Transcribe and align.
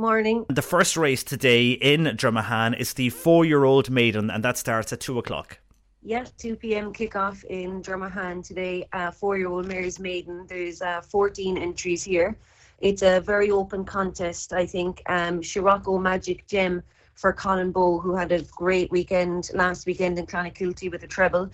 Morning. 0.00 0.46
The 0.48 0.62
first 0.62 0.96
race 0.96 1.22
today 1.22 1.72
in 1.72 2.04
Dromahane 2.16 2.74
is 2.80 2.94
the 2.94 3.10
four 3.10 3.44
year 3.44 3.64
old 3.64 3.90
maiden, 3.90 4.30
and 4.30 4.42
that 4.42 4.56
starts 4.56 4.94
at 4.94 5.00
2 5.00 5.18
o'clock. 5.18 5.58
Yes, 6.02 6.32
2 6.38 6.56
p.m. 6.56 6.94
kickoff 6.94 7.44
in 7.44 7.82
Dromahane 7.82 8.42
today. 8.42 8.88
Uh, 8.94 9.10
four-year-old 9.10 9.66
Mary's 9.66 10.00
Maiden. 10.00 10.46
There's 10.48 10.80
uh, 10.80 11.02
14 11.02 11.58
entries 11.58 12.02
here. 12.02 12.34
It's 12.78 13.02
a 13.02 13.20
very 13.20 13.50
open 13.50 13.84
contest. 13.84 14.54
I 14.54 14.64
think 14.64 15.02
um, 15.04 15.42
Scirocco 15.42 15.98
Magic 15.98 16.46
Gem 16.46 16.82
for 17.12 17.34
Colin 17.34 17.70
Bowe, 17.70 18.00
who 18.00 18.16
had 18.16 18.32
a 18.32 18.40
great 18.56 18.90
weekend 18.90 19.50
last 19.52 19.84
weekend 19.84 20.18
in 20.18 20.24
Clonakilty 20.24 20.90
with 20.90 21.02
a 21.02 21.08
treble, 21.08 21.50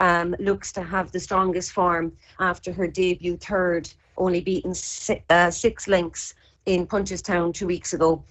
um, 0.00 0.34
looks 0.38 0.72
to 0.72 0.82
have 0.82 1.12
the 1.12 1.20
strongest 1.20 1.72
form 1.72 2.16
after 2.38 2.72
her 2.72 2.86
debut 2.86 3.36
third, 3.36 3.92
only 4.16 4.40
beaten 4.40 4.74
si- 4.74 5.22
uh, 5.28 5.50
six 5.50 5.86
lengths 5.86 6.32
in 6.66 6.86
Punchestown 6.86 7.54
two 7.54 7.66
weeks 7.66 7.92
ago. 7.92 8.24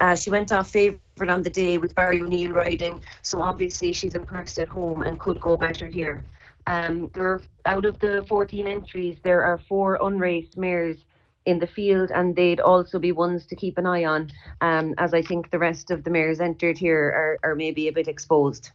Uh, 0.00 0.14
she 0.16 0.30
went 0.30 0.50
off 0.52 0.70
favourite 0.70 1.30
on 1.30 1.42
the 1.42 1.50
day 1.50 1.78
with 1.78 1.94
Barry 1.94 2.20
O'Neill 2.20 2.52
riding, 2.52 3.00
so 3.22 3.40
obviously 3.40 3.92
she's 3.92 4.14
impressed 4.14 4.58
at 4.58 4.68
home 4.68 5.02
and 5.02 5.20
could 5.20 5.40
go 5.40 5.56
better 5.56 5.86
here. 5.86 6.24
Um, 6.66 7.10
there, 7.14 7.40
out 7.64 7.84
of 7.84 7.98
the 8.00 8.24
14 8.28 8.66
entries, 8.66 9.16
there 9.22 9.42
are 9.42 9.58
four 9.58 9.98
unraced 10.02 10.56
mares 10.56 10.98
in 11.46 11.58
the 11.58 11.66
field, 11.66 12.10
and 12.10 12.36
they'd 12.36 12.60
also 12.60 12.98
be 12.98 13.12
ones 13.12 13.46
to 13.46 13.56
keep 13.56 13.78
an 13.78 13.86
eye 13.86 14.04
on, 14.04 14.30
um, 14.60 14.94
as 14.98 15.14
I 15.14 15.22
think 15.22 15.50
the 15.50 15.58
rest 15.58 15.90
of 15.90 16.04
the 16.04 16.10
mares 16.10 16.40
entered 16.40 16.76
here 16.76 17.38
are, 17.42 17.50
are 17.50 17.54
maybe 17.54 17.88
a 17.88 17.92
bit 17.92 18.06
exposed. 18.06 18.70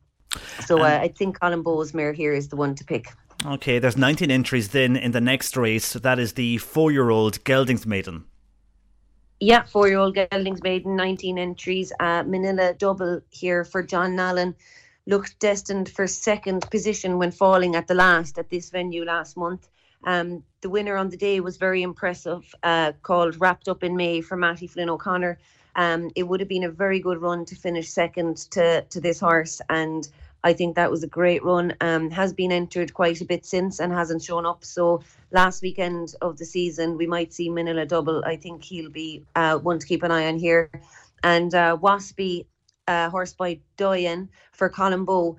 So 0.65 0.79
uh, 0.79 0.99
I 1.01 1.09
think 1.09 1.39
Colin 1.39 1.61
Bowe's 1.61 1.93
mare 1.93 2.13
here 2.13 2.33
is 2.33 2.47
the 2.47 2.55
one 2.55 2.73
to 2.75 2.83
pick. 2.83 3.07
Okay, 3.45 3.77
there's 3.77 3.97
19 3.97 4.31
entries 4.31 4.69
then 4.69 4.95
in 4.95 5.11
the 5.11 5.21
next 5.21 5.55
race. 5.57 5.93
That 5.93 6.17
is 6.17 6.33
the 6.33 6.57
four 6.57 6.91
year 6.91 7.09
old 7.09 7.43
Geldings 7.43 7.85
Maiden. 7.85 8.23
Yeah, 9.43 9.63
four 9.63 9.89
year 9.89 9.97
old 9.97 10.15
Geldings 10.15 10.63
made 10.63 10.85
19 10.85 11.37
entries. 11.37 11.91
Uh, 11.99 12.23
Manila 12.25 12.73
double 12.75 13.19
here 13.29 13.65
for 13.65 13.83
John 13.83 14.15
Nallen. 14.15 14.55
Looked 15.05 15.37
destined 15.39 15.89
for 15.89 16.07
second 16.07 16.61
position 16.71 17.17
when 17.17 17.31
falling 17.31 17.75
at 17.75 17.87
the 17.87 17.93
last 17.93 18.39
at 18.39 18.49
this 18.49 18.69
venue 18.69 19.03
last 19.03 19.35
month. 19.35 19.67
Um, 20.05 20.45
the 20.61 20.69
winner 20.69 20.95
on 20.95 21.09
the 21.09 21.17
day 21.17 21.41
was 21.41 21.57
very 21.57 21.81
impressive, 21.83 22.55
uh, 22.63 22.93
called 23.01 23.35
Wrapped 23.41 23.67
Up 23.67 23.83
in 23.83 23.97
May 23.97 24.21
for 24.21 24.37
Matty 24.37 24.65
Flynn 24.65 24.89
O'Connor. 24.89 25.37
Um, 25.75 26.09
it 26.15 26.23
would 26.23 26.39
have 26.39 26.47
been 26.47 26.63
a 26.63 26.71
very 26.71 27.01
good 27.01 27.21
run 27.21 27.43
to 27.43 27.55
finish 27.55 27.89
second 27.89 28.37
to, 28.51 28.83
to 28.83 29.01
this 29.01 29.19
horse, 29.19 29.59
and 29.69 30.07
I 30.43 30.53
think 30.53 30.75
that 30.75 30.91
was 30.91 31.03
a 31.03 31.07
great 31.07 31.43
run. 31.43 31.73
Um, 31.81 32.09
has 32.11 32.33
been 32.33 32.51
entered 32.51 32.93
quite 32.93 33.21
a 33.21 33.25
bit 33.25 33.45
since 33.45 33.79
and 33.79 33.93
hasn't 33.93 34.23
shown 34.23 34.45
up. 34.45 34.63
So 34.65 35.01
last 35.31 35.61
weekend 35.61 36.15
of 36.21 36.37
the 36.37 36.45
season, 36.45 36.97
we 36.97 37.07
might 37.07 37.33
see 37.33 37.49
Manila 37.49 37.85
double. 37.85 38.23
I 38.25 38.35
think 38.35 38.63
he'll 38.63 38.91
be 38.91 39.23
uh, 39.35 39.57
one 39.57 39.79
to 39.79 39.87
keep 39.87 40.03
an 40.03 40.11
eye 40.11 40.27
on 40.27 40.37
here. 40.37 40.69
And 41.23 41.55
uh, 41.55 41.77
Waspy, 41.81 42.45
uh, 42.87 43.09
horse 43.09 43.33
by 43.33 43.59
Doyen 43.77 44.29
for 44.51 44.69
Colin 44.69 45.05
Bowe, 45.05 45.37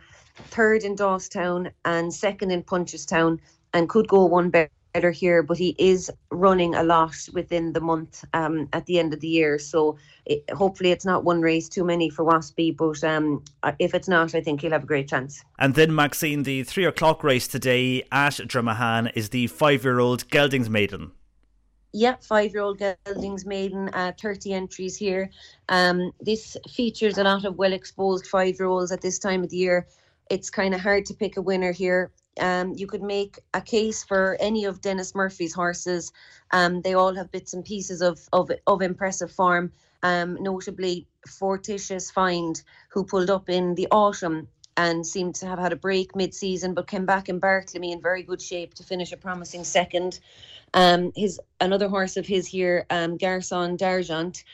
third 0.48 0.82
in 0.82 0.96
Dawstown 0.96 1.70
and 1.84 2.12
second 2.12 2.50
in 2.50 2.62
Punchestown, 2.62 3.38
and 3.74 3.88
could 3.88 4.08
go 4.08 4.24
one 4.24 4.48
better 4.48 4.70
here, 5.10 5.42
but 5.42 5.58
he 5.58 5.74
is 5.78 6.10
running 6.30 6.74
a 6.74 6.82
lot 6.82 7.16
within 7.32 7.72
the 7.72 7.80
month 7.80 8.24
um, 8.32 8.68
at 8.72 8.86
the 8.86 8.98
end 8.98 9.12
of 9.12 9.20
the 9.20 9.28
year. 9.28 9.58
So 9.58 9.96
it, 10.26 10.48
hopefully 10.50 10.90
it's 10.90 11.04
not 11.04 11.24
one 11.24 11.40
race 11.40 11.68
too 11.68 11.84
many 11.84 12.08
for 12.08 12.24
Waspy, 12.24 12.76
but 12.76 13.02
um, 13.02 13.42
if 13.78 13.94
it's 13.94 14.08
not, 14.08 14.34
I 14.34 14.40
think 14.40 14.60
he'll 14.60 14.72
have 14.72 14.84
a 14.84 14.86
great 14.86 15.08
chance. 15.08 15.42
And 15.58 15.74
then, 15.74 15.94
Maxine, 15.94 16.44
the 16.44 16.62
three 16.62 16.84
o'clock 16.84 17.24
race 17.24 17.48
today 17.48 18.04
at 18.12 18.34
Dromahane 18.34 19.12
is 19.14 19.30
the 19.30 19.48
five 19.48 19.84
year 19.84 19.98
old 19.98 20.28
Geldings 20.28 20.70
Maiden. 20.70 21.12
Yeah, 21.96 22.16
five-year-old 22.20 22.80
Geldings 22.80 23.46
Maiden, 23.46 23.88
uh, 23.92 24.10
30 24.20 24.52
entries 24.52 24.96
here. 24.96 25.30
Um, 25.68 26.10
this 26.20 26.56
features 26.68 27.18
a 27.18 27.22
lot 27.22 27.44
of 27.44 27.54
well-exposed 27.54 28.26
five-year-olds 28.26 28.90
at 28.90 29.00
this 29.00 29.20
time 29.20 29.44
of 29.44 29.50
the 29.50 29.58
year. 29.58 29.86
It's 30.28 30.50
kind 30.50 30.74
of 30.74 30.80
hard 30.80 31.06
to 31.06 31.14
pick 31.14 31.36
a 31.36 31.40
winner 31.40 31.70
here. 31.70 32.10
Um, 32.40 32.74
you 32.76 32.86
could 32.86 33.02
make 33.02 33.38
a 33.52 33.60
case 33.60 34.04
for 34.04 34.36
any 34.40 34.64
of 34.64 34.80
Dennis 34.80 35.14
Murphy's 35.14 35.54
horses. 35.54 36.12
Um, 36.50 36.80
they 36.82 36.94
all 36.94 37.14
have 37.14 37.30
bits 37.30 37.54
and 37.54 37.64
pieces 37.64 38.02
of 38.02 38.20
of, 38.32 38.50
of 38.66 38.82
impressive 38.82 39.32
form. 39.32 39.72
Um, 40.02 40.36
notably, 40.40 41.06
Fortitious 41.26 42.10
Find, 42.10 42.62
who 42.90 43.04
pulled 43.04 43.30
up 43.30 43.48
in 43.48 43.74
the 43.74 43.88
autumn 43.90 44.48
and 44.76 45.06
seemed 45.06 45.36
to 45.36 45.46
have 45.46 45.58
had 45.58 45.72
a 45.72 45.76
break 45.76 46.14
mid-season, 46.16 46.74
but 46.74 46.88
came 46.88 47.06
back 47.06 47.28
in 47.28 47.40
Bartlemy 47.40 47.92
in 47.92 48.02
very 48.02 48.22
good 48.22 48.42
shape 48.42 48.74
to 48.74 48.82
finish 48.82 49.12
a 49.12 49.16
promising 49.16 49.64
second. 49.64 50.20
Um, 50.74 51.12
his 51.14 51.40
another 51.60 51.88
horse 51.88 52.16
of 52.16 52.26
his 52.26 52.46
here, 52.46 52.84
um, 52.90 53.16
Garçon 53.16 53.78
d'Argent. 53.78 54.44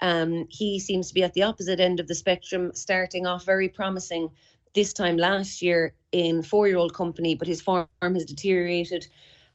Um, 0.00 0.46
he 0.48 0.78
seems 0.78 1.08
to 1.08 1.14
be 1.14 1.22
at 1.22 1.34
the 1.34 1.42
opposite 1.42 1.80
end 1.80 2.00
of 2.00 2.08
the 2.08 2.14
spectrum, 2.14 2.72
starting 2.74 3.26
off 3.26 3.44
very 3.44 3.68
promising 3.68 4.30
this 4.74 4.92
time 4.92 5.16
last 5.16 5.62
year 5.62 5.94
in 6.12 6.42
four 6.42 6.68
year 6.68 6.76
old 6.76 6.94
company, 6.94 7.34
but 7.34 7.48
his 7.48 7.62
form 7.62 7.86
has 8.02 8.24
deteriorated 8.24 9.06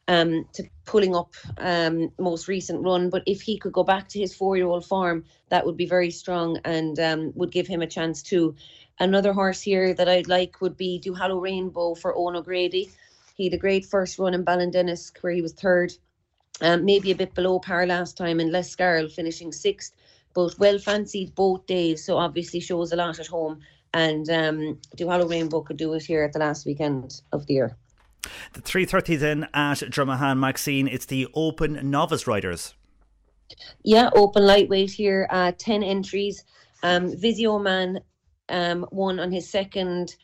um, 0.08 0.46
to 0.54 0.64
pulling 0.86 1.16
up 1.16 1.36
um, 1.58 2.12
most 2.18 2.48
recent 2.48 2.84
run. 2.84 3.10
But 3.10 3.24
if 3.28 3.42
he 3.42 3.60
could 3.60 3.74
go 3.74 3.84
back 3.84 4.08
to 4.10 4.20
his 4.20 4.36
four 4.36 4.58
year 4.58 4.68
old 4.68 4.86
form, 4.86 5.24
that 5.50 5.66
would 5.66 5.78
be 5.78 5.86
very 5.86 6.10
strong 6.10 6.58
and 6.66 7.00
um, 7.00 7.32
would 7.36 7.52
give 7.52 7.68
him 7.68 7.82
a 7.82 7.88
chance 7.88 8.24
too. 8.24 8.56
Another 9.00 9.32
horse 9.32 9.62
here 9.62 9.94
that 9.94 10.10
I'd 10.10 10.28
like 10.28 10.60
would 10.62 10.76
be 10.76 11.02
Duhallow 11.06 11.42
Rainbow 11.42 11.96
for 11.96 12.18
Owen 12.18 12.36
O'Grady. 12.36 12.90
He 13.36 13.46
had 13.46 13.54
a 13.54 13.58
great 13.58 13.86
first 13.86 14.20
run 14.20 14.34
in 14.34 14.44
Ballindinnis 14.44 15.12
where 15.22 15.32
he 15.32 15.42
was 15.42 15.54
third, 15.54 15.94
um, 16.62 16.84
maybe 16.84 17.12
a 17.12 17.16
bit 17.16 17.34
below 17.34 17.60
par 17.60 17.86
last 17.86 18.18
time, 18.18 18.42
and 18.42 18.52
Lescarl 18.52 19.10
finishing 19.10 19.54
sixth. 19.54 19.94
But 20.34 20.60
well 20.60 20.78
fancied 20.78 21.34
both 21.36 21.66
days, 21.66 22.06
so 22.06 22.18
obviously 22.18 22.60
shows 22.60 22.92
a 22.92 22.98
lot 22.98 23.20
at 23.20 23.28
home 23.28 23.62
and 23.94 24.30
um, 24.30 24.80
Duhallow 24.96 25.30
Rainbow 25.30 25.62
could 25.62 25.78
do 25.78 25.94
it 25.94 26.04
here 26.04 26.24
at 26.24 26.34
the 26.34 26.40
last 26.40 26.66
weekend 26.66 27.22
of 27.32 27.46
the 27.48 27.54
year. 27.56 27.78
The 28.54 28.62
3.30 28.62 29.20
then 29.20 29.48
at 29.54 29.80
Dromahane, 29.80 30.40
Maxine, 30.40 30.88
it's 30.88 31.06
the 31.06 31.28
Open 31.34 31.90
Novice 31.90 32.28
Riders. 32.28 32.76
Yeah, 33.84 34.10
open 34.14 34.46
lightweight 34.46 34.92
here, 34.92 35.28
uh, 35.32 35.54
10 35.58 35.84
entries. 35.84 36.44
Um, 36.84 37.16
Visio 37.18 37.58
Man 37.60 38.00
um, 38.50 38.86
won 38.92 39.20
on 39.20 39.32
his 39.32 39.50
second 39.50 40.16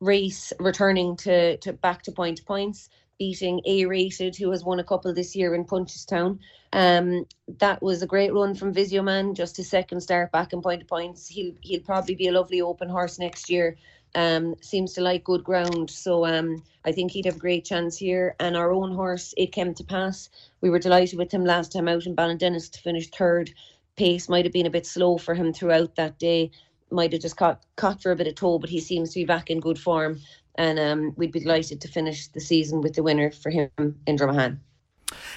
race, 0.00 0.52
returning 0.58 1.16
to, 1.16 1.56
to 1.58 1.72
back 1.72 2.02
to 2.02 2.12
point 2.12 2.44
points, 2.44 2.88
beating 3.22 3.60
A 3.66 3.86
Rated, 3.86 4.34
who 4.34 4.50
has 4.50 4.64
won 4.64 4.80
a 4.80 4.84
couple 4.84 5.14
this 5.14 5.36
year 5.36 5.54
in 5.54 5.64
Punchestown. 5.64 6.40
Um, 6.72 7.24
that 7.58 7.80
was 7.80 8.02
a 8.02 8.06
great 8.08 8.34
run 8.34 8.52
from 8.56 8.72
Visio 8.72 9.00
Man, 9.00 9.36
just 9.36 9.56
his 9.56 9.70
second 9.70 10.00
start 10.00 10.32
back 10.32 10.52
in 10.52 10.60
point 10.60 10.80
to 10.80 10.86
points. 10.86 11.28
He'll 11.28 11.54
he'll 11.60 11.82
probably 11.82 12.16
be 12.16 12.26
a 12.26 12.32
lovely 12.32 12.60
open 12.60 12.88
horse 12.88 13.20
next 13.20 13.48
year. 13.48 13.76
Um, 14.16 14.56
seems 14.60 14.94
to 14.94 15.02
like 15.02 15.22
good 15.22 15.44
ground, 15.44 15.88
so 15.88 16.26
um, 16.26 16.64
I 16.84 16.90
think 16.90 17.12
he'd 17.12 17.26
have 17.26 17.36
a 17.36 17.46
great 17.46 17.64
chance 17.64 17.96
here. 17.96 18.34
And 18.40 18.56
our 18.56 18.72
own 18.72 18.92
horse, 18.92 19.32
it 19.36 19.52
came 19.52 19.72
to 19.74 19.84
pass. 19.84 20.28
We 20.60 20.70
were 20.70 20.80
delighted 20.80 21.16
with 21.16 21.30
him 21.30 21.44
last 21.44 21.70
time 21.70 21.86
out 21.86 22.06
in 22.06 22.16
Ballindinnis 22.16 22.72
to 22.72 22.80
finish 22.80 23.08
third. 23.08 23.52
Pace 23.94 24.28
might 24.28 24.46
have 24.46 24.52
been 24.52 24.66
a 24.66 24.76
bit 24.78 24.84
slow 24.84 25.16
for 25.16 25.34
him 25.34 25.52
throughout 25.52 25.94
that 25.94 26.18
day. 26.18 26.50
Might 26.90 27.12
have 27.12 27.22
just 27.22 27.36
caught 27.36 27.62
caught 27.76 28.02
for 28.02 28.10
a 28.10 28.16
bit 28.16 28.26
of 28.26 28.34
toe, 28.34 28.58
but 28.58 28.68
he 28.68 28.80
seems 28.80 29.10
to 29.10 29.20
be 29.20 29.24
back 29.24 29.48
in 29.48 29.60
good 29.60 29.78
form. 29.78 30.18
And 30.56 30.78
um, 30.78 31.14
we'd 31.16 31.32
be 31.32 31.40
delighted 31.40 31.80
to 31.80 31.88
finish 31.88 32.28
the 32.28 32.40
season 32.40 32.80
with 32.80 32.94
the 32.94 33.02
winner 33.02 33.30
for 33.30 33.50
him 33.50 33.70
in 33.78 34.16
Dromahane. 34.16 34.58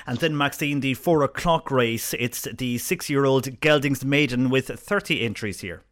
And 0.08 0.18
then, 0.20 0.38
Maxine, 0.38 0.80
the 0.80 0.94
four 0.94 1.24
o'clock 1.24 1.72
race. 1.72 2.14
It's 2.18 2.48
the 2.58 2.78
six 2.78 3.10
year 3.10 3.26
old 3.26 3.60
Geldings 3.60 4.06
Maiden 4.06 4.50
with 4.50 4.68
30 4.68 5.22
entries 5.24 5.62
here. 5.62 5.84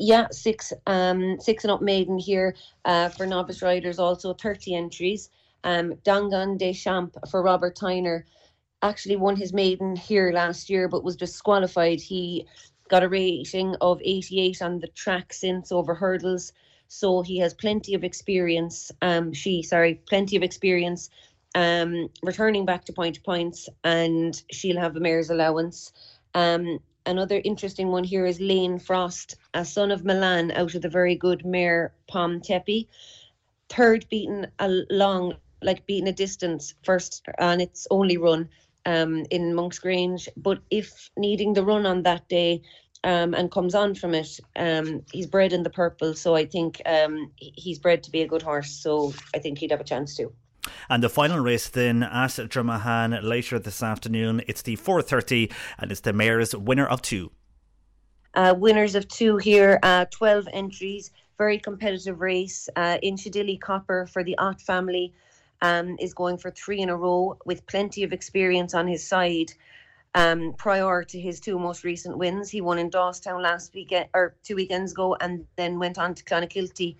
Yeah, 0.00 0.28
six 0.30 0.72
um 0.86 1.40
six 1.40 1.64
and 1.64 1.72
up 1.72 1.82
maiden 1.82 2.18
here 2.18 2.54
uh, 2.84 3.08
for 3.08 3.26
novice 3.26 3.62
riders, 3.62 3.98
also 3.98 4.32
30 4.32 4.74
entries. 4.76 5.30
Um, 5.64 5.94
Dangan 6.04 6.56
Deschamps 6.56 7.16
for 7.30 7.42
Robert 7.42 7.76
Tyner 7.76 8.22
actually 8.82 9.16
won 9.16 9.34
his 9.34 9.52
maiden 9.52 9.96
here 9.96 10.30
last 10.32 10.70
year, 10.70 10.86
but 10.86 11.02
was 11.02 11.16
disqualified. 11.16 12.00
He 12.00 12.46
got 12.88 13.02
a 13.02 13.08
rating 13.08 13.74
of 13.80 14.00
88 14.02 14.62
on 14.62 14.78
the 14.78 14.86
track 14.88 15.32
since 15.32 15.72
over 15.72 15.94
hurdles, 15.94 16.52
so 16.88 17.22
he 17.22 17.38
has 17.38 17.54
plenty 17.54 17.94
of 17.94 18.02
experience. 18.02 18.90
Um, 19.02 19.32
she, 19.32 19.62
sorry, 19.62 20.00
plenty 20.08 20.36
of 20.36 20.42
experience. 20.42 21.10
Um, 21.54 22.08
returning 22.22 22.66
back 22.66 22.84
to 22.86 22.92
point 22.92 23.14
to 23.16 23.22
points, 23.22 23.68
and 23.84 24.42
she'll 24.50 24.80
have 24.80 24.96
a 24.96 25.00
mare's 25.00 25.30
allowance. 25.30 25.92
Um, 26.34 26.78
another 27.06 27.40
interesting 27.44 27.88
one 27.88 28.04
here 28.04 28.26
is 28.26 28.40
Lane 28.40 28.78
Frost, 28.78 29.36
a 29.54 29.64
son 29.64 29.90
of 29.90 30.04
Milan, 30.04 30.50
out 30.52 30.74
of 30.74 30.82
the 30.82 30.88
very 30.88 31.14
good 31.14 31.44
mare 31.44 31.92
Pom 32.06 32.40
Tepi. 32.40 32.88
Third 33.68 34.06
beaten 34.08 34.46
a 34.58 34.68
long, 34.90 35.34
like 35.62 35.86
beaten 35.86 36.08
a 36.08 36.12
distance 36.12 36.74
first 36.84 37.26
on 37.38 37.60
its 37.60 37.86
only 37.90 38.16
run 38.16 38.48
um, 38.86 39.26
in 39.30 39.54
Monk's 39.54 39.78
Grange. 39.78 40.28
But 40.36 40.60
if 40.70 41.10
needing 41.16 41.52
the 41.52 41.64
run 41.64 41.86
on 41.86 42.02
that 42.04 42.28
day 42.28 42.62
um, 43.04 43.34
and 43.34 43.50
comes 43.50 43.74
on 43.74 43.94
from 43.94 44.14
it, 44.14 44.40
um, 44.56 45.02
he's 45.12 45.26
bred 45.26 45.52
in 45.52 45.62
the 45.62 45.70
purple. 45.70 46.14
So 46.14 46.34
I 46.34 46.46
think 46.46 46.82
um, 46.86 47.30
he's 47.36 47.78
bred 47.78 48.02
to 48.04 48.10
be 48.10 48.22
a 48.22 48.28
good 48.28 48.42
horse. 48.42 48.70
So 48.70 49.12
I 49.34 49.38
think 49.38 49.58
he'd 49.58 49.70
have 49.70 49.80
a 49.80 49.84
chance 49.84 50.16
too. 50.16 50.32
And 50.90 51.02
the 51.02 51.08
final 51.08 51.38
race 51.38 51.68
then 51.68 52.02
at 52.02 52.30
Dromahane 52.30 53.22
later 53.22 53.58
this 53.58 53.82
afternoon. 53.82 54.42
It's 54.46 54.62
the 54.62 54.76
4.30 54.76 55.52
and 55.78 55.90
it's 55.90 56.00
the 56.00 56.12
mayor's 56.12 56.54
winner 56.54 56.86
of 56.86 57.02
two. 57.02 57.30
Uh, 58.34 58.54
winners 58.56 58.94
of 58.94 59.08
two 59.08 59.36
here, 59.38 59.78
uh, 59.82 60.04
12 60.10 60.48
entries, 60.52 61.10
very 61.38 61.58
competitive 61.58 62.20
race. 62.20 62.68
Uh, 62.76 62.98
Inchidilly 63.02 63.60
Copper 63.60 64.06
for 64.06 64.22
the 64.22 64.36
Ott 64.38 64.60
family 64.60 65.12
um, 65.62 65.96
is 65.98 66.14
going 66.14 66.38
for 66.38 66.50
three 66.50 66.80
in 66.80 66.90
a 66.90 66.96
row 66.96 67.38
with 67.46 67.66
plenty 67.66 68.02
of 68.02 68.12
experience 68.12 68.74
on 68.74 68.86
his 68.86 69.06
side. 69.06 69.52
Um, 70.14 70.54
prior 70.56 71.04
to 71.04 71.20
his 71.20 71.38
two 71.38 71.58
most 71.58 71.84
recent 71.84 72.16
wins, 72.16 72.50
he 72.50 72.60
won 72.60 72.78
in 72.78 72.90
Dawstown 72.90 73.42
last 73.42 73.74
weekend 73.74 74.08
or 74.14 74.34
two 74.42 74.56
weekends 74.56 74.92
ago, 74.92 75.16
and 75.20 75.46
then 75.56 75.78
went 75.78 75.98
on 75.98 76.14
to 76.14 76.24
Clonakilty 76.24 76.96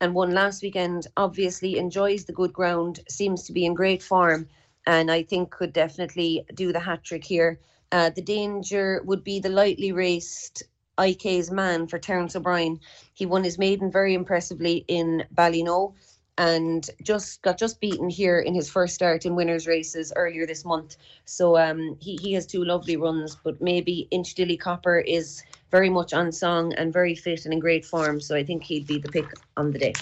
and 0.00 0.14
won 0.14 0.32
last 0.32 0.62
weekend. 0.62 1.06
Obviously, 1.16 1.78
enjoys 1.78 2.24
the 2.24 2.32
good 2.32 2.52
ground, 2.52 3.00
seems 3.08 3.44
to 3.44 3.52
be 3.52 3.66
in 3.66 3.74
great 3.74 4.02
form, 4.02 4.48
and 4.86 5.10
I 5.10 5.22
think 5.22 5.50
could 5.50 5.72
definitely 5.72 6.44
do 6.54 6.72
the 6.72 6.80
hat 6.80 7.04
trick 7.04 7.24
here. 7.24 7.58
Uh, 7.90 8.10
the 8.10 8.22
danger 8.22 9.02
would 9.04 9.22
be 9.22 9.38
the 9.38 9.48
lightly 9.48 9.92
raced 9.92 10.62
IK's 10.98 11.50
man 11.50 11.86
for 11.86 11.98
Terence 11.98 12.36
O'Brien. 12.36 12.80
He 13.12 13.26
won 13.26 13.44
his 13.44 13.58
maiden 13.58 13.90
very 13.90 14.14
impressively 14.14 14.84
in 14.88 15.24
Ballynoe 15.34 15.94
and 16.42 16.90
just 17.04 17.40
got 17.42 17.56
just 17.56 17.80
beaten 17.80 18.08
here 18.08 18.40
in 18.40 18.52
his 18.52 18.68
first 18.68 18.96
start 18.96 19.24
in 19.24 19.36
winners 19.36 19.68
races 19.68 20.12
earlier 20.16 20.44
this 20.44 20.64
month. 20.64 20.96
So 21.24 21.56
um, 21.56 21.96
he, 22.00 22.16
he 22.16 22.32
has 22.32 22.46
two 22.46 22.64
lovely 22.64 22.96
runs, 22.96 23.36
but 23.36 23.60
maybe 23.62 24.08
Inchidilly 24.10 24.58
Copper 24.58 24.98
is 24.98 25.44
very 25.70 25.88
much 25.88 26.12
on 26.12 26.32
song 26.32 26.72
and 26.72 26.92
very 26.92 27.14
fit 27.14 27.44
and 27.44 27.54
in 27.54 27.60
great 27.60 27.84
form. 27.84 28.20
So 28.20 28.34
I 28.34 28.42
think 28.42 28.64
he'd 28.64 28.88
be 28.88 28.98
the 28.98 29.08
pick 29.08 29.26
on 29.56 29.70
the 29.70 29.78
day. 29.78 29.92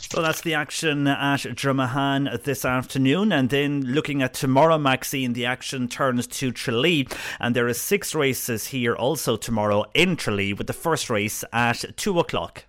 So 0.00 0.20
that's 0.20 0.42
the 0.42 0.52
action 0.52 1.06
at 1.06 1.40
Dromahane 1.40 2.42
this 2.42 2.66
afternoon. 2.66 3.32
And 3.32 3.48
then 3.48 3.80
looking 3.80 4.20
at 4.20 4.34
tomorrow, 4.34 4.76
Maxine, 4.76 5.32
the 5.32 5.46
action 5.46 5.88
turns 5.88 6.26
to 6.26 6.52
Tralee. 6.52 7.08
And 7.38 7.56
there 7.56 7.66
are 7.68 7.72
six 7.72 8.14
races 8.14 8.66
here 8.66 8.94
also 8.94 9.38
tomorrow 9.38 9.86
in 9.94 10.16
Tralee, 10.16 10.52
with 10.52 10.66
the 10.66 10.74
first 10.74 11.08
race 11.08 11.42
at 11.54 11.96
2 11.96 12.18
o'clock. 12.18 12.64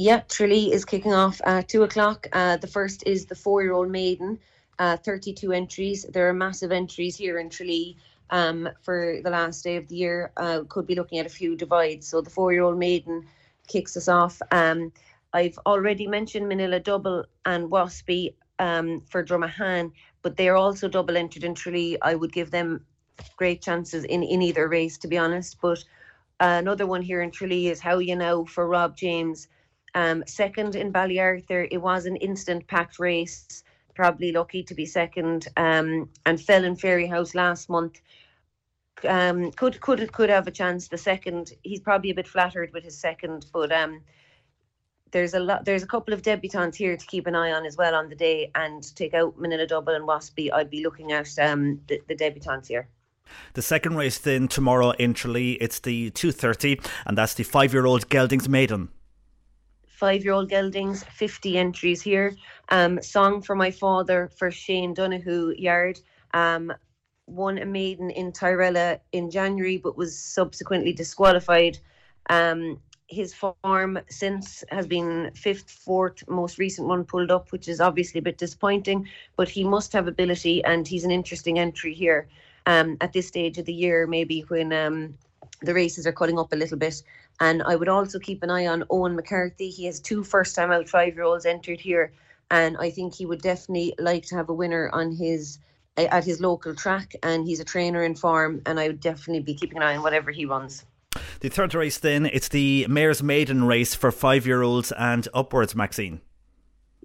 Yeah, 0.00 0.20
Tralee 0.28 0.72
is 0.72 0.84
kicking 0.84 1.12
off 1.12 1.40
at 1.44 1.68
two 1.68 1.82
o'clock. 1.82 2.28
Uh, 2.32 2.56
the 2.56 2.68
first 2.68 3.02
is 3.04 3.26
the 3.26 3.34
four-year-old 3.34 3.90
maiden, 3.90 4.38
uh, 4.78 4.96
32 4.96 5.52
entries. 5.52 6.04
There 6.04 6.28
are 6.28 6.32
massive 6.32 6.70
entries 6.70 7.16
here 7.16 7.40
in 7.40 7.50
Tralee 7.50 7.96
um, 8.30 8.68
for 8.80 9.18
the 9.24 9.30
last 9.30 9.64
day 9.64 9.74
of 9.74 9.88
the 9.88 9.96
year. 9.96 10.30
Uh, 10.36 10.60
could 10.68 10.86
be 10.86 10.94
looking 10.94 11.18
at 11.18 11.26
a 11.26 11.28
few 11.28 11.56
divides. 11.56 12.06
So 12.06 12.20
the 12.20 12.30
four-year-old 12.30 12.78
maiden 12.78 13.26
kicks 13.66 13.96
us 13.96 14.06
off. 14.06 14.40
Um, 14.52 14.92
I've 15.32 15.58
already 15.66 16.06
mentioned 16.06 16.46
Manila 16.46 16.78
Double 16.78 17.24
and 17.44 17.68
Waspy 17.68 18.34
um, 18.60 19.00
for 19.10 19.24
Dromahane, 19.24 19.90
but 20.22 20.36
they're 20.36 20.56
also 20.56 20.86
double 20.86 21.16
entered 21.16 21.42
in 21.42 21.56
Tralee. 21.56 21.98
I 22.02 22.14
would 22.14 22.32
give 22.32 22.52
them 22.52 22.86
great 23.34 23.62
chances 23.62 24.04
in, 24.04 24.22
in 24.22 24.42
either 24.42 24.68
race, 24.68 24.96
to 24.98 25.08
be 25.08 25.18
honest. 25.18 25.56
But 25.60 25.82
another 26.38 26.86
one 26.86 27.02
here 27.02 27.20
in 27.20 27.32
Tralee 27.32 27.66
is 27.66 27.80
How 27.80 27.98
You 27.98 28.14
Know 28.14 28.44
for 28.44 28.68
Rob 28.68 28.96
James. 28.96 29.48
Um, 29.94 30.24
second 30.26 30.76
in 30.76 30.92
Ballyarthur, 30.92 31.68
it 31.70 31.78
was 31.78 32.06
an 32.06 32.16
instant 32.16 32.66
packed 32.66 32.98
race. 32.98 33.62
Probably 33.94 34.32
lucky 34.32 34.62
to 34.62 34.74
be 34.74 34.86
second, 34.86 35.48
um, 35.56 36.08
and 36.24 36.40
fell 36.40 36.64
in 36.64 36.76
Fairyhouse 36.76 37.34
last 37.34 37.68
month. 37.68 38.00
Um, 39.06 39.50
could 39.52 39.80
could 39.80 40.12
could 40.12 40.30
have 40.30 40.46
a 40.46 40.52
chance. 40.52 40.88
The 40.88 40.98
second, 40.98 41.52
he's 41.62 41.80
probably 41.80 42.10
a 42.10 42.14
bit 42.14 42.28
flattered 42.28 42.72
with 42.72 42.84
his 42.84 42.96
second, 42.96 43.46
but 43.52 43.72
um, 43.72 44.00
there's 45.10 45.34
a 45.34 45.40
lot. 45.40 45.64
There's 45.64 45.82
a 45.82 45.86
couple 45.86 46.14
of 46.14 46.22
debutants 46.22 46.76
here 46.76 46.96
to 46.96 47.06
keep 47.06 47.26
an 47.26 47.34
eye 47.34 47.52
on 47.52 47.66
as 47.66 47.76
well 47.76 47.94
on 47.94 48.08
the 48.08 48.14
day, 48.14 48.52
and 48.54 48.94
take 48.94 49.14
out 49.14 49.38
Manila 49.38 49.66
Double 49.66 49.94
and 49.94 50.06
Waspy. 50.06 50.52
I'd 50.52 50.70
be 50.70 50.84
looking 50.84 51.10
at 51.10 51.36
um, 51.40 51.80
the, 51.88 52.00
the 52.06 52.14
debutants 52.14 52.68
here. 52.68 52.88
The 53.54 53.62
second 53.62 53.96
race 53.96 54.18
then 54.18 54.48
tomorrow 54.48 54.90
in 54.92 55.12
Tralee, 55.12 55.58
it's 55.60 55.80
the 55.80 56.10
2.30 56.12 56.82
and 57.04 57.18
that's 57.18 57.34
the 57.34 57.44
five-year-old 57.44 58.08
Geldings 58.08 58.48
Maiden 58.48 58.88
five 59.98 60.24
year 60.24 60.32
old 60.32 60.48
geldings, 60.48 61.02
50 61.04 61.58
entries 61.58 62.00
here. 62.00 62.36
Um, 62.68 63.02
Song 63.02 63.42
for 63.42 63.56
My 63.56 63.70
Father 63.70 64.30
for 64.36 64.50
Shane 64.50 64.94
Donahue 64.94 65.54
Yard. 65.58 65.98
Um, 66.34 66.72
won 67.26 67.58
a 67.58 67.66
maiden 67.66 68.10
in 68.10 68.30
Tyrella 68.30 69.00
in 69.12 69.28
January, 69.28 69.76
but 69.76 69.96
was 69.96 70.16
subsequently 70.16 70.92
disqualified. 70.92 71.78
Um, 72.30 72.80
his 73.08 73.34
form 73.34 73.98
since 74.08 74.62
has 74.68 74.86
been 74.86 75.32
fifth, 75.34 75.70
fourth, 75.70 76.22
most 76.28 76.58
recent 76.58 76.86
one 76.86 77.04
pulled 77.04 77.30
up, 77.30 77.50
which 77.50 77.66
is 77.66 77.80
obviously 77.80 78.20
a 78.20 78.22
bit 78.22 78.38
disappointing. 78.38 79.08
But 79.36 79.48
he 79.48 79.64
must 79.64 79.92
have 79.94 80.06
ability, 80.06 80.62
and 80.64 80.86
he's 80.86 81.04
an 81.04 81.10
interesting 81.10 81.58
entry 81.58 81.92
here 81.92 82.28
um, 82.66 82.96
at 83.00 83.12
this 83.12 83.26
stage 83.26 83.58
of 83.58 83.64
the 83.64 83.74
year, 83.74 84.06
maybe 84.06 84.42
when 84.48 84.72
um, 84.72 85.14
the 85.62 85.74
races 85.74 86.06
are 86.06 86.12
cutting 86.12 86.38
up 86.38 86.52
a 86.52 86.56
little 86.56 86.78
bit. 86.78 87.02
And 87.40 87.62
I 87.62 87.76
would 87.76 87.88
also 87.88 88.18
keep 88.18 88.42
an 88.42 88.50
eye 88.50 88.66
on 88.66 88.84
Owen 88.90 89.14
McCarthy. 89.14 89.70
He 89.70 89.86
has 89.86 90.00
two 90.00 90.24
first 90.24 90.54
time 90.54 90.70
out 90.70 90.88
five 90.88 91.14
year 91.14 91.24
olds 91.24 91.46
entered 91.46 91.80
here. 91.80 92.12
And 92.50 92.76
I 92.78 92.90
think 92.90 93.14
he 93.14 93.26
would 93.26 93.42
definitely 93.42 93.94
like 93.98 94.26
to 94.26 94.36
have 94.36 94.48
a 94.48 94.54
winner 94.54 94.90
on 94.92 95.12
his 95.12 95.58
at 95.96 96.24
his 96.24 96.40
local 96.40 96.74
track. 96.74 97.14
And 97.22 97.46
he's 97.46 97.60
a 97.60 97.64
trainer 97.64 98.02
in 98.02 98.14
farm. 98.14 98.62
And 98.66 98.80
I 98.80 98.88
would 98.88 99.00
definitely 99.00 99.42
be 99.42 99.54
keeping 99.54 99.78
an 99.78 99.82
eye 99.82 99.96
on 99.96 100.02
whatever 100.02 100.30
he 100.30 100.44
runs. 100.44 100.84
The 101.40 101.48
third 101.48 101.74
race, 101.74 101.98
then, 101.98 102.26
it's 102.26 102.48
the 102.48 102.86
Mare's 102.88 103.22
Maiden 103.22 103.64
race 103.64 103.94
for 103.94 104.10
five 104.10 104.46
year 104.46 104.62
olds 104.62 104.92
and 104.92 105.26
upwards, 105.32 105.74
Maxine. 105.74 106.20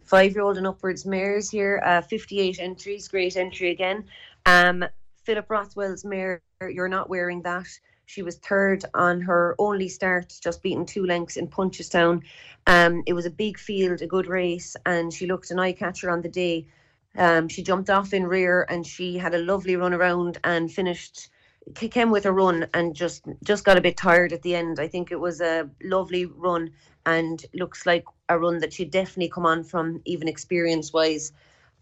Five 0.04 0.34
year 0.34 0.44
old 0.44 0.58
and 0.58 0.68
upwards 0.68 1.06
mares 1.06 1.50
here, 1.50 1.82
uh, 1.86 2.02
58 2.02 2.60
entries, 2.60 3.08
great 3.08 3.38
entry 3.38 3.72
again. 3.72 4.06
Um, 4.46 4.84
Philip 5.24 5.50
Rothwell's 5.50 6.04
mare, 6.04 6.42
you're 6.62 6.90
not 6.90 7.10
wearing 7.10 7.42
that. 7.44 7.68
She 8.06 8.22
was 8.22 8.38
third 8.38 8.86
on 8.94 9.22
her 9.22 9.56
only 9.60 9.88
start, 9.90 10.36
just 10.42 10.62
beating 10.62 10.86
two 10.86 11.06
lengths 11.06 11.38
in 11.38 11.48
Punchestown. 11.48 12.22
Um, 12.68 13.04
it 13.06 13.14
was 13.14 13.26
a 13.26 13.32
big 13.32 13.58
field, 13.58 14.02
a 14.02 14.08
good 14.08 14.28
race, 14.28 14.76
and 14.86 15.14
she 15.14 15.26
looked 15.26 15.52
an 15.52 15.60
eye 15.60 15.74
catcher 15.74 16.10
on 16.10 16.22
the 16.22 16.30
day. 16.30 16.68
Um, 17.16 17.48
she 17.48 17.64
jumped 17.64 17.90
off 17.90 18.14
in 18.14 18.26
rear 18.26 18.66
and 18.70 18.86
she 18.86 19.18
had 19.18 19.36
a 19.36 19.40
lovely 19.40 19.76
run 19.76 19.94
around 19.94 20.40
and 20.44 20.72
finished 20.72 21.30
came 21.76 22.12
with 22.12 22.26
a 22.26 22.32
run 22.32 22.68
and 22.74 22.96
just 22.96 23.24
just 23.44 23.64
got 23.64 23.78
a 23.78 23.82
bit 23.82 23.96
tired 23.96 24.34
at 24.34 24.42
the 24.42 24.56
end. 24.56 24.80
I 24.80 24.88
think 24.88 25.12
it 25.12 25.20
was 25.20 25.40
a 25.42 25.70
lovely 25.82 26.26
run 26.26 26.72
and 27.06 27.46
looks 27.54 27.86
like 27.86 28.06
a 28.30 28.38
run 28.38 28.60
that 28.60 28.74
she'd 28.74 28.92
definitely 28.92 29.30
come 29.30 29.46
on 29.46 29.64
from 29.64 30.02
even 30.06 30.28
experience 30.28 30.92
wise. 30.92 31.32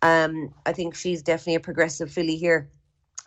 Um, 0.01 0.53
I 0.65 0.73
think 0.73 0.95
she's 0.95 1.21
definitely 1.21 1.55
a 1.55 1.59
progressive 1.61 2.11
filly 2.11 2.35
here. 2.35 2.69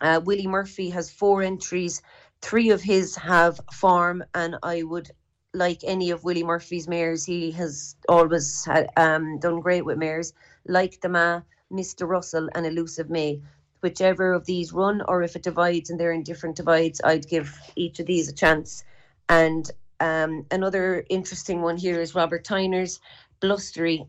Uh, 0.00 0.20
Willie 0.24 0.46
Murphy 0.46 0.90
has 0.90 1.10
four 1.10 1.42
entries 1.42 2.02
three 2.44 2.68
of 2.68 2.82
his 2.82 3.16
have 3.16 3.58
farm, 3.72 4.22
and 4.34 4.56
I 4.62 4.82
would 4.82 5.10
like 5.54 5.80
any 5.82 6.10
of 6.10 6.24
Willie 6.24 6.44
Murphy's 6.44 6.86
mares. 6.86 7.24
He 7.24 7.50
has 7.52 7.96
always 8.06 8.66
had, 8.66 8.90
um, 8.98 9.38
done 9.38 9.60
great 9.60 9.86
with 9.86 9.96
mares, 9.96 10.34
like 10.66 11.00
the 11.00 11.08
Ma, 11.08 11.40
Mr. 11.72 12.06
Russell, 12.06 12.50
and 12.54 12.66
Elusive 12.66 13.08
May. 13.08 13.40
Whichever 13.80 14.34
of 14.34 14.44
these 14.44 14.74
run, 14.74 15.02
or 15.08 15.22
if 15.22 15.36
it 15.36 15.42
divides 15.42 15.88
and 15.88 15.98
they're 15.98 16.12
in 16.12 16.22
different 16.22 16.56
divides, 16.56 17.00
I'd 17.02 17.28
give 17.28 17.58
each 17.76 17.98
of 17.98 18.06
these 18.06 18.28
a 18.28 18.34
chance. 18.34 18.84
And 19.30 19.70
um, 20.00 20.44
another 20.50 21.04
interesting 21.08 21.62
one 21.62 21.78
here 21.78 22.00
is 22.00 22.14
Robert 22.14 22.44
Tyner's 22.44 23.00
Blustery. 23.40 24.06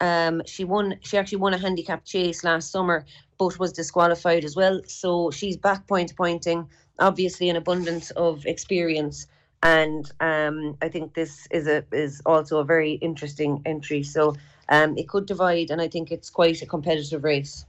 Um, 0.00 0.42
she 0.44 0.64
won. 0.64 0.98
She 1.02 1.18
actually 1.18 1.38
won 1.38 1.54
a 1.54 1.58
handicap 1.58 2.04
chase 2.04 2.44
last 2.44 2.70
summer, 2.70 3.04
but 3.38 3.58
was 3.58 3.72
disqualified 3.72 4.44
as 4.44 4.54
well. 4.56 4.80
So 4.86 5.30
she's 5.30 5.56
back 5.56 5.86
point 5.86 6.14
pointing, 6.16 6.68
obviously 6.98 7.48
an 7.48 7.56
abundance 7.56 8.10
of 8.12 8.46
experience. 8.46 9.26
And 9.62 10.10
um, 10.20 10.76
I 10.82 10.88
think 10.88 11.14
this 11.14 11.46
is 11.50 11.66
a 11.66 11.84
is 11.92 12.20
also 12.26 12.58
a 12.58 12.64
very 12.64 12.92
interesting 12.94 13.62
entry. 13.64 14.02
So 14.02 14.36
um, 14.68 14.96
it 14.96 15.08
could 15.08 15.26
divide, 15.26 15.70
and 15.70 15.80
I 15.80 15.88
think 15.88 16.10
it's 16.10 16.30
quite 16.30 16.62
a 16.62 16.66
competitive 16.66 17.24
race. 17.24 17.64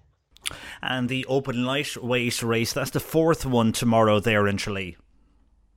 And 0.81 1.09
the 1.09 1.25
open 1.25 1.65
lightweight 1.65 2.41
race, 2.41 2.73
that's 2.73 2.91
the 2.91 2.99
fourth 2.99 3.45
one 3.45 3.71
tomorrow 3.71 4.19
there 4.19 4.47
in 4.47 4.57
Tralee. 4.57 4.97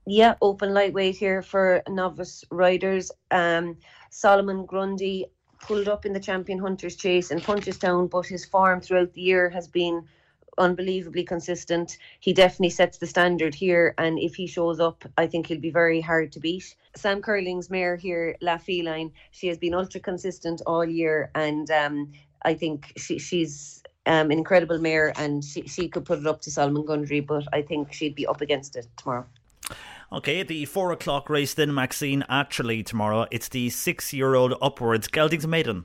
Yeah, 0.06 0.34
open 0.40 0.74
lightweight 0.74 1.16
here 1.16 1.42
for 1.42 1.82
novice 1.88 2.44
riders. 2.50 3.10
Um, 3.30 3.76
Solomon 4.10 4.66
Grundy 4.66 5.26
pulled 5.60 5.88
up 5.88 6.06
in 6.06 6.12
the 6.12 6.20
Champion 6.20 6.58
Hunters 6.58 6.96
Chase 6.96 7.30
in 7.30 7.40
Punchestown, 7.40 8.10
but 8.10 8.26
his 8.26 8.44
form 8.44 8.80
throughout 8.80 9.12
the 9.12 9.20
year 9.20 9.50
has 9.50 9.68
been 9.68 10.04
unbelievably 10.60 11.24
consistent. 11.24 11.98
He 12.20 12.32
definitely 12.32 12.70
sets 12.70 12.98
the 12.98 13.06
standard 13.06 13.54
here, 13.54 13.94
and 13.98 14.18
if 14.18 14.36
he 14.36 14.46
shows 14.46 14.78
up, 14.78 15.04
I 15.18 15.26
think 15.26 15.46
he'll 15.46 15.58
be 15.58 15.70
very 15.70 16.00
hard 16.00 16.30
to 16.32 16.40
beat. 16.40 16.76
Sam 16.94 17.20
Curling's 17.20 17.70
mare 17.70 17.96
here, 17.96 18.36
La 18.40 18.58
Feline, 18.58 19.10
she 19.32 19.48
has 19.48 19.58
been 19.58 19.74
ultra 19.74 20.00
consistent 20.00 20.62
all 20.66 20.84
year, 20.84 21.30
and 21.34 21.70
um, 21.70 22.12
I 22.44 22.54
think 22.54 22.92
she, 22.96 23.18
she's 23.18 23.82
um, 24.06 24.30
an 24.30 24.38
incredible 24.38 24.78
mare, 24.78 25.12
and 25.16 25.42
she, 25.42 25.66
she 25.66 25.88
could 25.88 26.04
put 26.04 26.20
it 26.20 26.26
up 26.26 26.42
to 26.42 26.50
Solomon 26.50 26.84
Grundy, 26.84 27.20
but 27.20 27.44
I 27.52 27.62
think 27.62 27.92
she'd 27.92 28.14
be 28.14 28.26
up 28.26 28.40
against 28.40 28.76
it 28.76 28.86
tomorrow. 28.96 29.26
Okay, 30.12 30.42
the 30.42 30.64
four 30.64 30.90
o'clock 30.90 31.30
race 31.30 31.54
then, 31.54 31.72
Maxine, 31.72 32.24
actually 32.28 32.82
tomorrow. 32.82 33.26
It's 33.30 33.48
the 33.48 33.70
six 33.70 34.12
year 34.12 34.34
old 34.34 34.54
upwards 34.60 35.06
Geldings 35.06 35.46
Maiden. 35.46 35.84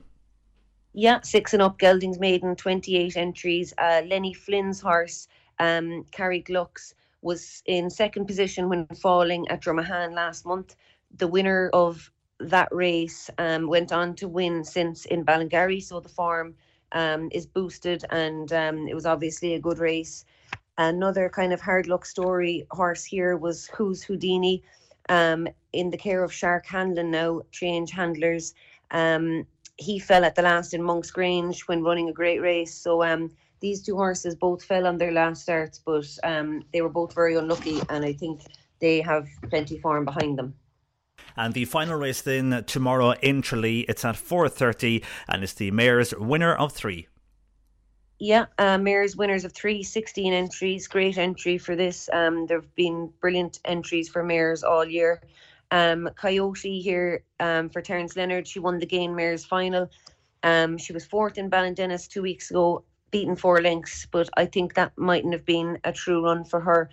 Yeah, 0.98 1.20
six 1.20 1.52
and 1.52 1.60
up 1.60 1.78
Geldings 1.78 2.18
Maiden, 2.18 2.56
28 2.56 3.18
entries. 3.18 3.74
Uh, 3.76 4.00
Lenny 4.06 4.32
Flynn's 4.32 4.80
horse, 4.80 5.28
um, 5.58 6.06
Carrie 6.10 6.40
Glucks, 6.40 6.94
was 7.20 7.62
in 7.66 7.90
second 7.90 8.24
position 8.24 8.70
when 8.70 8.86
falling 8.86 9.46
at 9.48 9.60
Dromahane 9.60 10.14
last 10.14 10.46
month. 10.46 10.74
The 11.18 11.28
winner 11.28 11.68
of 11.74 12.10
that 12.40 12.68
race 12.72 13.28
um, 13.36 13.66
went 13.66 13.92
on 13.92 14.14
to 14.14 14.26
win 14.26 14.64
since 14.64 15.04
in 15.04 15.22
Ballingarry, 15.22 15.82
so 15.82 16.00
the 16.00 16.08
form 16.08 16.54
um, 16.92 17.28
is 17.30 17.44
boosted 17.44 18.02
and 18.08 18.50
um, 18.54 18.88
it 18.88 18.94
was 18.94 19.04
obviously 19.04 19.52
a 19.52 19.60
good 19.60 19.78
race. 19.78 20.24
Another 20.78 21.28
kind 21.28 21.52
of 21.52 21.60
hard 21.60 21.88
luck 21.88 22.06
story 22.06 22.66
horse 22.70 23.04
here 23.04 23.36
was 23.36 23.66
Who's 23.66 24.02
Houdini, 24.02 24.62
um, 25.10 25.46
in 25.74 25.90
the 25.90 25.98
care 25.98 26.24
of 26.24 26.32
Shark 26.32 26.64
Hanlon 26.64 27.10
now, 27.10 27.42
change 27.50 27.90
handlers. 27.90 28.54
Um, 28.92 29.46
he 29.78 29.98
fell 29.98 30.24
at 30.24 30.34
the 30.34 30.42
last 30.42 30.74
in 30.74 30.82
Monk's 30.82 31.10
Grange 31.10 31.62
when 31.62 31.82
running 31.82 32.08
a 32.08 32.12
great 32.12 32.40
race. 32.40 32.74
So 32.74 33.02
um, 33.02 33.30
these 33.60 33.82
two 33.82 33.96
horses 33.96 34.34
both 34.34 34.62
fell 34.62 34.86
on 34.86 34.98
their 34.98 35.12
last 35.12 35.42
starts, 35.42 35.78
but 35.78 36.06
um, 36.24 36.64
they 36.72 36.80
were 36.80 36.88
both 36.88 37.14
very 37.14 37.36
unlucky, 37.36 37.80
and 37.88 38.04
I 38.04 38.12
think 38.12 38.42
they 38.80 39.00
have 39.00 39.28
plenty 39.50 39.78
form 39.78 40.04
behind 40.04 40.38
them. 40.38 40.54
And 41.36 41.54
the 41.54 41.64
final 41.64 41.98
race 41.98 42.22
then 42.22 42.64
tomorrow 42.66 43.12
in 43.12 43.42
Tralee, 43.42 43.80
it's 43.88 44.04
at 44.04 44.16
4.30 44.16 45.04
and 45.28 45.42
it's 45.42 45.54
the 45.54 45.70
Mayor's 45.70 46.14
winner 46.14 46.54
of 46.54 46.72
three. 46.72 47.08
Yeah, 48.18 48.46
uh, 48.58 48.78
Mayor's 48.78 49.16
winners 49.16 49.44
of 49.44 49.52
three, 49.52 49.82
16 49.82 50.32
entries. 50.32 50.88
Great 50.88 51.18
entry 51.18 51.58
for 51.58 51.76
this. 51.76 52.08
Um, 52.12 52.46
there 52.46 52.60
have 52.60 52.74
been 52.74 53.12
brilliant 53.20 53.60
entries 53.66 54.08
for 54.08 54.22
Mayors 54.22 54.62
all 54.62 54.86
year. 54.86 55.20
Um, 55.70 56.08
Coyote 56.16 56.80
here 56.80 57.24
um, 57.40 57.68
for 57.68 57.82
Terence 57.82 58.16
Leonard. 58.16 58.46
She 58.46 58.58
won 58.58 58.78
the 58.78 58.86
Gain 58.86 59.14
Mayor's 59.14 59.44
final. 59.44 59.90
Um, 60.42 60.78
she 60.78 60.92
was 60.92 61.04
fourth 61.04 61.38
in 61.38 61.50
Ballindinnis 61.50 62.08
two 62.08 62.22
weeks 62.22 62.50
ago, 62.50 62.84
beaten 63.10 63.36
four 63.36 63.60
lengths, 63.60 64.06
but 64.10 64.28
I 64.36 64.46
think 64.46 64.74
that 64.74 64.92
mightn't 64.96 65.32
have 65.32 65.44
been 65.44 65.78
a 65.84 65.92
true 65.92 66.24
run 66.24 66.44
for 66.44 66.60
her. 66.60 66.90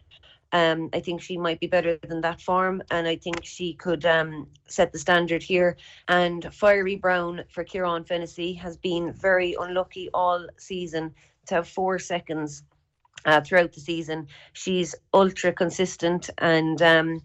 Um, 0.53 0.89
I 0.93 0.99
think 0.99 1.21
she 1.21 1.35
might 1.37 1.59
be 1.59 1.67
better 1.67 1.97
than 2.07 2.21
that 2.21 2.39
form, 2.39 2.83
and 2.91 3.07
I 3.07 3.15
think 3.15 3.43
she 3.43 3.73
could 3.73 4.05
um, 4.05 4.47
set 4.67 4.91
the 4.91 4.99
standard 4.99 5.41
here. 5.41 5.77
And 6.07 6.53
Fiery 6.53 6.95
Brown 6.95 7.43
for 7.49 7.63
Kieran 7.63 8.05
Fennessy 8.05 8.53
has 8.53 8.77
been 8.77 9.13
very 9.13 9.55
unlucky 9.59 10.09
all 10.13 10.47
season 10.57 11.13
to 11.47 11.55
have 11.55 11.67
four 11.67 11.97
seconds 11.97 12.63
uh, 13.25 13.41
throughout 13.41 13.73
the 13.73 13.81
season. 13.81 14.27
She's 14.53 14.93
ultra 15.13 15.51
consistent 15.53 16.29
and 16.37 16.81
um, 16.81 17.21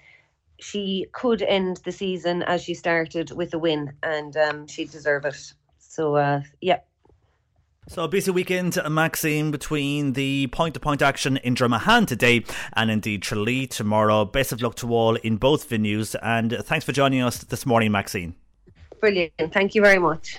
she 0.61 1.07
could 1.13 1.43
end 1.43 1.81
the 1.85 1.93
season 1.93 2.43
as 2.43 2.63
she 2.63 2.75
started 2.75 3.31
with 3.33 3.55
a 3.55 3.59
win, 3.59 3.93
and 4.03 4.37
um, 4.37 4.67
she'd 4.67 4.91
deserve 4.91 5.25
it. 5.25 5.53
So, 5.79 6.17
uh, 6.17 6.43
yeah, 6.61 6.81
so 7.89 8.05
a 8.05 8.09
busy 8.09 8.31
weekend, 8.31 8.79
Maxine, 8.91 9.51
between 9.51 10.13
the 10.13 10.49
point-to-point 10.49 11.01
action 11.01 11.39
in 11.39 11.55
Dromahane 11.55 12.07
today 12.07 12.45
and 12.75 12.91
indeed 12.91 13.23
Tralee 13.23 13.67
tomorrow. 13.67 14.27
Best 14.27 14.53
of 14.53 14.61
luck 14.61 14.75
to 14.77 14.93
all 14.93 15.17
in 15.17 15.39
both 15.39 15.71
venues, 15.71 16.15
and 16.23 16.53
thanks 16.65 16.85
for 16.85 16.93
joining 16.93 17.23
us 17.23 17.39
this 17.39 17.65
morning, 17.65 17.91
Maxine. 17.91 18.35
Brilliant. 19.01 19.33
Thank 19.55 19.75
you 19.75 19.81
very 19.81 19.99
much. 19.99 20.39